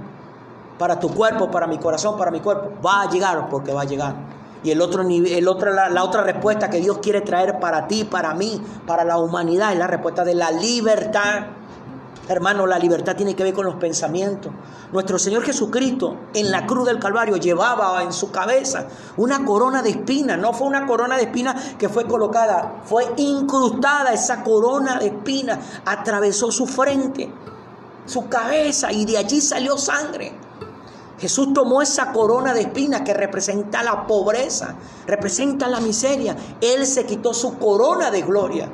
para 0.77 0.99
tu 0.99 1.09
cuerpo, 1.13 1.51
para 1.51 1.67
mi 1.67 1.77
corazón, 1.77 2.17
para 2.17 2.31
mi 2.31 2.39
cuerpo, 2.39 2.71
va 2.83 3.03
a 3.03 3.09
llegar 3.09 3.49
porque 3.49 3.73
va 3.73 3.81
a 3.81 3.85
llegar. 3.85 4.15
Y 4.63 4.71
el 4.71 4.81
otro 4.81 5.01
el 5.01 5.47
otro, 5.47 5.73
la, 5.73 5.89
la, 5.89 6.03
otra 6.03 6.23
respuesta 6.23 6.69
que 6.69 6.79
Dios 6.79 6.99
quiere 6.99 7.21
traer 7.21 7.59
para 7.59 7.87
ti, 7.87 8.03
para 8.03 8.33
mí, 8.33 8.61
para 8.85 9.03
la 9.03 9.17
humanidad, 9.17 9.73
es 9.73 9.79
la 9.79 9.87
respuesta 9.87 10.23
de 10.23 10.35
la 10.35 10.51
libertad. 10.51 11.47
Hermano, 12.31 12.65
la 12.65 12.79
libertad 12.79 13.17
tiene 13.17 13.35
que 13.35 13.43
ver 13.43 13.53
con 13.53 13.65
los 13.65 13.75
pensamientos. 13.75 14.53
Nuestro 14.93 15.19
Señor 15.19 15.43
Jesucristo 15.43 16.15
en 16.33 16.49
la 16.49 16.65
cruz 16.65 16.87
del 16.87 16.97
Calvario 16.97 17.35
llevaba 17.35 18.01
en 18.03 18.13
su 18.13 18.31
cabeza 18.31 18.87
una 19.17 19.43
corona 19.43 19.81
de 19.81 19.89
espinas. 19.89 20.39
No 20.39 20.53
fue 20.53 20.67
una 20.67 20.87
corona 20.87 21.17
de 21.17 21.23
espinas 21.23 21.75
que 21.77 21.89
fue 21.89 22.07
colocada, 22.07 22.83
fue 22.85 23.05
incrustada 23.17 24.13
esa 24.13 24.45
corona 24.45 24.97
de 24.97 25.07
espinas. 25.07 25.59
Atravesó 25.83 26.53
su 26.53 26.67
frente, 26.67 27.29
su 28.05 28.29
cabeza 28.29 28.93
y 28.93 29.03
de 29.03 29.17
allí 29.17 29.41
salió 29.41 29.77
sangre. 29.77 30.33
Jesús 31.19 31.51
tomó 31.53 31.81
esa 31.81 32.13
corona 32.13 32.53
de 32.53 32.61
espinas 32.61 33.01
que 33.01 33.13
representa 33.13 33.83
la 33.83 34.07
pobreza, 34.07 34.75
representa 35.05 35.67
la 35.67 35.81
miseria. 35.81 36.37
Él 36.61 36.85
se 36.85 37.05
quitó 37.05 37.33
su 37.33 37.57
corona 37.57 38.09
de 38.09 38.21
gloria 38.21 38.69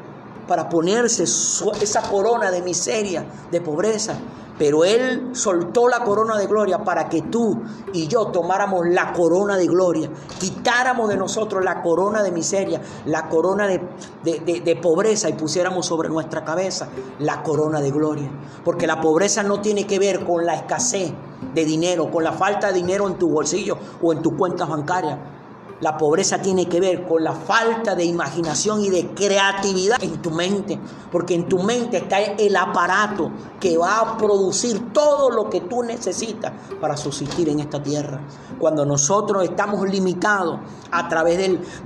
para 0.48 0.70
ponerse 0.70 1.24
esa 1.24 2.02
corona 2.10 2.52
de 2.52 2.62
miseria, 2.62 3.26
de 3.52 3.62
pobreza. 3.62 4.18
Pero 4.58 4.84
Él 4.84 5.30
soltó 5.34 5.88
la 5.88 6.04
corona 6.04 6.36
de 6.36 6.48
gloria 6.48 6.84
para 6.84 7.10
que 7.10 7.22
tú 7.22 7.62
y 7.94 8.08
yo 8.08 8.28
tomáramos 8.28 8.88
la 8.88 9.14
corona 9.14 9.56
de 9.56 9.68
gloria, 9.68 10.10
quitáramos 10.40 11.10
de 11.10 11.16
nosotros 11.16 11.64
la 11.64 11.84
corona 11.84 12.24
de 12.24 12.32
miseria, 12.32 12.82
la 13.06 13.30
corona 13.30 13.68
de, 13.68 13.80
de, 14.24 14.76
pobreza 14.82 15.30
y 15.30 15.34
pusiéramos 15.34 15.86
sobre 15.86 16.10
nuestra 16.10 16.44
cabeza 16.44 16.90
la 17.20 17.44
corona 17.44 17.82
de 17.82 17.92
gloria. 17.92 18.32
Porque 18.66 18.88
la 18.88 19.00
pobreza 19.00 19.44
no 19.44 19.62
tiene 19.62 19.86
que 19.86 20.00
ver 20.00 20.26
con 20.26 20.44
la 20.44 20.56
escasez 20.56 21.14
de 21.54 21.66
dinero, 21.66 22.10
con 22.10 22.24
la 22.24 22.32
falta 22.32 22.68
de 22.68 22.74
dinero 22.74 23.08
en 23.08 23.20
tu 23.20 23.30
bolsillo 23.30 23.78
o 24.02 24.12
en 24.12 24.24
tu 24.24 24.36
cuenta 24.36 24.66
bancaria 24.66 25.37
la 25.80 25.98
pobreza 25.98 26.42
tiene 26.42 26.68
que 26.68 26.80
ver 26.80 27.06
con 27.06 27.24
la 27.24 27.34
falta 27.34 27.96
de 27.96 28.04
imaginación 28.04 28.82
y 28.84 28.90
de 28.90 29.10
creatividad 29.10 30.04
en 30.04 30.22
tu 30.22 30.32
mente, 30.32 30.80
porque 31.12 31.36
en 31.36 31.48
tu 31.48 31.60
mente 31.60 31.98
está 31.98 32.20
el 32.20 32.56
aparato 32.56 33.32
que 33.60 33.78
va 33.78 34.00
a 34.00 34.18
producir 34.18 34.92
todo 34.92 35.30
lo 35.30 35.50
que 35.50 35.62
tú 35.62 35.84
necesitas 35.84 36.52
para 36.82 36.98
subsistir 36.98 37.50
en 37.50 37.60
esta 37.60 37.82
tierra. 37.82 38.22
Cuando 38.60 38.86
nosotros 38.86 39.44
estamos 39.44 39.88
limitados 39.88 40.60
a 40.92 41.08
través 41.08 41.38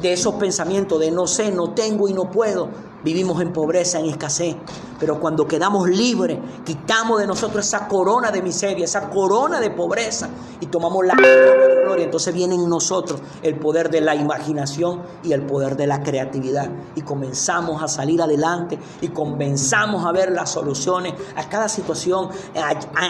de 0.01 0.13
esos 0.13 0.35
pensamientos 0.35 0.99
de 0.99 1.11
no 1.11 1.27
sé, 1.27 1.51
no 1.51 1.71
tengo 1.71 2.07
y 2.07 2.13
no 2.13 2.31
puedo, 2.31 2.69
Vivimos 3.03 3.41
en 3.41 3.51
pobreza, 3.51 3.99
en 3.99 4.05
escasez, 4.05 4.55
pero 4.99 5.19
cuando 5.19 5.47
quedamos 5.47 5.89
libres, 5.89 6.37
quitamos 6.63 7.19
de 7.19 7.25
nosotros 7.25 7.65
esa 7.65 7.87
corona 7.87 8.29
de 8.29 8.43
miseria, 8.43 8.85
esa 8.85 9.09
corona 9.09 9.59
de 9.59 9.71
pobreza 9.71 10.29
y 10.59 10.67
tomamos 10.67 11.03
la 11.05 11.15
gloria. 11.15 12.05
Entonces 12.05 12.31
viene 12.31 12.53
en 12.53 12.69
nosotros 12.69 13.19
el 13.41 13.55
poder 13.57 13.89
de 13.89 14.01
la 14.01 14.13
imaginación 14.13 15.01
y 15.23 15.33
el 15.33 15.41
poder 15.41 15.75
de 15.75 15.87
la 15.87 16.03
creatividad 16.03 16.69
y 16.95 17.01
comenzamos 17.01 17.81
a 17.81 17.87
salir 17.87 18.21
adelante 18.21 18.77
y 19.01 19.07
comenzamos 19.07 20.05
a 20.05 20.11
ver 20.11 20.31
las 20.31 20.51
soluciones 20.51 21.13
a 21.35 21.49
cada 21.49 21.67
situación. 21.69 22.29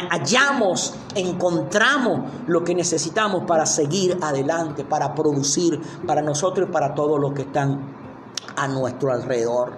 Hallamos, 0.09 0.93
encontramos 1.15 2.31
lo 2.47 2.63
que 2.63 2.73
necesitamos 2.73 3.43
para 3.45 3.65
seguir 3.65 4.17
adelante, 4.21 4.85
para 4.85 5.13
producir 5.13 5.81
para 6.07 6.21
nosotros 6.21 6.69
y 6.69 6.71
para 6.71 6.95
todos 6.95 7.19
los 7.19 7.33
que 7.33 7.41
están 7.41 8.00
a 8.55 8.67
nuestro 8.67 9.11
alrededor. 9.11 9.73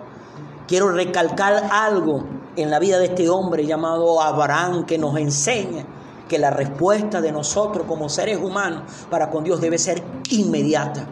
Quiero 0.68 0.92
recalcar 0.92 1.70
algo 1.72 2.24
en 2.56 2.70
la 2.70 2.80
vida 2.80 3.00
de 3.00 3.06
este 3.06 3.30
hombre 3.30 3.66
llamado 3.66 4.22
Abraham 4.22 4.86
que 4.86 4.98
nos 4.98 5.18
enseña 5.18 5.86
que 6.28 6.40
la 6.40 6.50
respuesta 6.50 7.22
de 7.22 7.32
nosotros 7.32 7.86
como 7.88 8.10
seres 8.10 8.38
humanos 8.38 8.84
para 9.10 9.30
con 9.30 9.44
Dios 9.44 9.62
debe 9.62 9.78
ser 9.78 10.04
inmediata, 10.30 11.06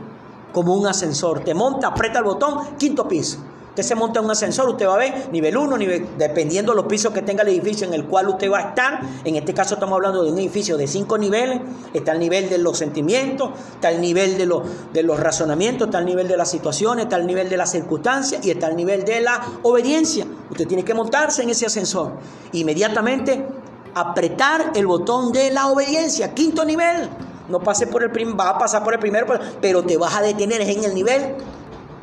como 0.53 0.74
un 0.74 0.88
ascensor. 0.88 1.43
Te 1.43 1.53
monta, 1.53 1.88
aprieta 1.88 2.20
el 2.20 2.25
botón, 2.25 2.75
quinto 2.77 3.08
piso. 3.08 3.38
Usted 3.71 3.83
se 3.83 3.95
monta 3.95 4.19
en 4.19 4.25
un 4.25 4.31
ascensor, 4.31 4.67
usted 4.67 4.85
va 4.85 4.95
a 4.95 4.97
ver 4.97 5.29
nivel 5.31 5.55
1, 5.55 5.77
nivel, 5.77 6.05
dependiendo 6.17 6.73
de 6.73 6.75
los 6.75 6.87
pisos 6.87 7.13
que 7.13 7.21
tenga 7.21 7.43
el 7.43 7.47
edificio 7.47 7.87
en 7.87 7.93
el 7.93 8.03
cual 8.03 8.27
usted 8.27 8.51
va 8.51 8.57
a 8.57 8.61
estar. 8.69 8.99
En 9.23 9.37
este 9.37 9.53
caso 9.53 9.75
estamos 9.75 9.95
hablando 9.95 10.25
de 10.25 10.31
un 10.33 10.37
edificio 10.39 10.75
de 10.75 10.87
cinco 10.87 11.17
niveles. 11.17 11.61
Está 11.93 12.11
el 12.11 12.19
nivel 12.19 12.49
de 12.49 12.57
los 12.57 12.77
sentimientos, 12.77 13.51
está 13.75 13.89
el 13.89 14.01
nivel 14.01 14.37
de, 14.37 14.45
los, 14.45 14.63
de 14.91 15.03
los 15.03 15.17
razonamientos, 15.17 15.87
está 15.87 15.99
el 15.99 16.05
nivel 16.05 16.27
de 16.27 16.35
las 16.35 16.51
situaciones, 16.51 17.05
está 17.05 17.15
el 17.15 17.25
nivel 17.25 17.47
de 17.47 17.55
las 17.55 17.71
circunstancias 17.71 18.45
y 18.45 18.51
está 18.51 18.67
el 18.67 18.75
nivel 18.75 19.05
de 19.05 19.21
la 19.21 19.41
obediencia. 19.63 20.27
Usted 20.49 20.67
tiene 20.67 20.83
que 20.83 20.93
montarse 20.93 21.41
en 21.41 21.51
ese 21.51 21.65
ascensor. 21.65 22.11
Inmediatamente 22.51 23.47
apretar 23.95 24.73
el 24.75 24.85
botón 24.85 25.31
de 25.31 25.49
la 25.49 25.67
obediencia, 25.67 26.33
quinto 26.33 26.65
nivel. 26.65 27.09
No 27.47 27.59
pase 27.61 27.87
por 27.87 28.03
el 28.03 28.11
primer, 28.11 28.37
va 28.37 28.49
a 28.49 28.57
pasar 28.57 28.83
por 28.83 28.93
el 28.93 28.99
primero, 28.99 29.27
pero 29.61 29.81
te 29.83 29.95
vas 29.95 30.13
a 30.13 30.21
detener 30.21 30.59
en 30.59 30.83
el 30.83 30.93
nivel 30.93 31.35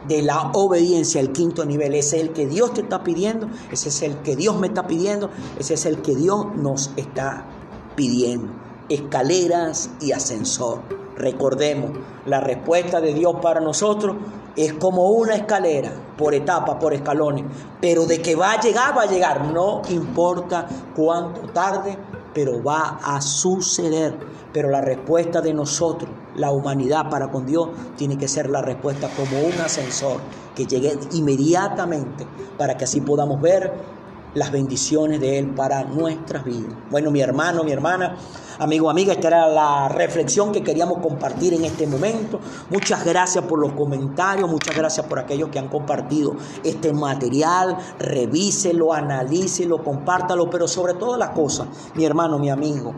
de 0.08 0.22
la 0.22 0.50
obediencia, 0.54 1.20
el 1.20 1.32
quinto 1.32 1.64
nivel. 1.64 1.94
Ese 1.94 2.16
es 2.16 2.22
el 2.22 2.32
que 2.32 2.46
Dios 2.46 2.74
te 2.74 2.80
está 2.80 3.04
pidiendo, 3.04 3.48
ese 3.70 3.90
es 3.90 4.02
el 4.02 4.16
que 4.22 4.36
Dios 4.36 4.58
me 4.58 4.68
está 4.68 4.86
pidiendo, 4.86 5.30
ese 5.58 5.74
es 5.74 5.86
el 5.86 6.02
que 6.02 6.16
Dios 6.16 6.46
nos 6.56 6.90
está 6.96 7.46
pidiendo. 7.94 8.52
Escaleras 8.88 9.90
y 10.00 10.12
ascensor. 10.12 10.80
Recordemos, 11.16 11.90
la 12.26 12.40
respuesta 12.40 13.00
de 13.00 13.12
Dios 13.12 13.36
para 13.42 13.60
nosotros 13.60 14.16
es 14.56 14.72
como 14.72 15.10
una 15.10 15.34
escalera, 15.34 15.92
por 16.16 16.34
etapas, 16.34 16.76
por 16.76 16.94
escalones, 16.94 17.44
pero 17.80 18.06
de 18.06 18.20
que 18.22 18.34
va 18.34 18.52
a 18.52 18.60
llegar, 18.60 18.96
va 18.96 19.02
a 19.02 19.06
llegar, 19.06 19.52
no 19.52 19.82
importa 19.88 20.66
cuánto 20.96 21.42
tarde, 21.52 21.96
pero 22.34 22.62
va 22.62 22.98
a 23.02 23.20
suceder. 23.20 24.16
Pero 24.52 24.70
la 24.70 24.80
respuesta 24.80 25.40
de 25.40 25.54
nosotros, 25.54 26.10
la 26.38 26.50
humanidad 26.50 27.11
para 27.11 27.30
con 27.30 27.47
Dios, 27.47 27.68
tiene 27.97 28.16
que 28.16 28.28
ser 28.28 28.49
la 28.49 28.62
respuesta 28.62 29.09
como 29.16 29.40
un 29.40 29.52
ascensor 29.61 30.21
que 30.54 30.66
llegue 30.66 30.99
inmediatamente 31.12 32.26
para 32.57 32.76
que 32.76 32.85
así 32.85 33.00
podamos 33.00 33.40
ver 33.40 33.99
las 34.35 34.52
bendiciones 34.52 35.21
de 35.21 35.38
Él 35.38 35.54
para 35.54 35.85
nuestras 35.85 36.45
vidas. 36.45 36.73
Bueno, 36.90 37.11
mi 37.11 37.21
hermano, 37.21 37.64
mi 37.64 37.73
hermana, 37.73 38.16
amigo, 38.59 38.90
amiga, 38.90 39.12
esta 39.12 39.28
era 39.28 39.49
la 39.49 39.88
reflexión 39.88 40.52
que 40.52 40.62
queríamos 40.62 40.99
compartir 40.99 41.54
en 41.54 41.64
este 41.64 41.87
momento. 41.87 42.38
Muchas 42.71 43.04
gracias 43.04 43.45
por 43.45 43.59
los 43.59 43.73
comentarios, 43.73 44.49
muchas 44.49 44.76
gracias 44.76 45.07
por 45.07 45.18
aquellos 45.18 45.49
que 45.49 45.59
han 45.59 45.68
compartido 45.68 46.37
este 46.62 46.92
material. 46.92 47.76
Revíselo, 47.99 48.93
analícelo, 48.93 49.82
compártalo, 49.82 50.50
pero 50.50 50.69
sobre 50.69 50.95
todas 50.95 51.19
las 51.19 51.30
cosas, 51.30 51.69
mi 51.95 52.04
hermano, 52.04 52.39
mi 52.39 52.50
amigo, 52.50 52.95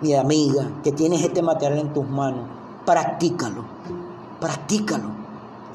mi 0.00 0.14
amiga, 0.14 0.80
que 0.82 0.92
tienes 0.92 1.22
este 1.22 1.42
material 1.42 1.80
en 1.80 1.92
tus 1.92 2.08
manos, 2.08 2.46
practícalo, 2.84 3.64
practícalo 4.40 5.10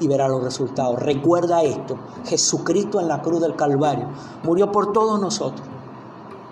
y 0.00 0.08
verá 0.08 0.28
los 0.28 0.42
resultados. 0.42 0.98
Recuerda 0.98 1.62
esto, 1.62 1.96
Jesucristo 2.24 3.00
en 3.00 3.08
la 3.08 3.22
cruz 3.22 3.40
del 3.40 3.54
Calvario 3.54 4.06
murió 4.42 4.72
por 4.72 4.92
todos 4.92 5.20
nosotros, 5.20 5.66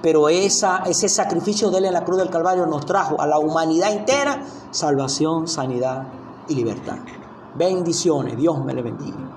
pero 0.02 0.28
esa, 0.28 0.78
ese 0.87 1.08
sacrificio 1.08 1.70
de 1.70 1.78
él 1.78 1.85
en 1.87 1.94
la 1.94 2.04
cruz 2.04 2.18
del 2.18 2.30
Calvario 2.30 2.66
nos 2.66 2.85
trajo 2.85 3.20
a 3.20 3.26
la 3.26 3.38
humanidad 3.38 3.92
entera 3.92 4.42
salvación, 4.70 5.48
sanidad 5.48 6.06
y 6.48 6.54
libertad. 6.54 6.98
Bendiciones, 7.54 8.37
Dios 8.37 8.64
me 8.64 8.74
le 8.74 8.82
bendiga. 8.82 9.32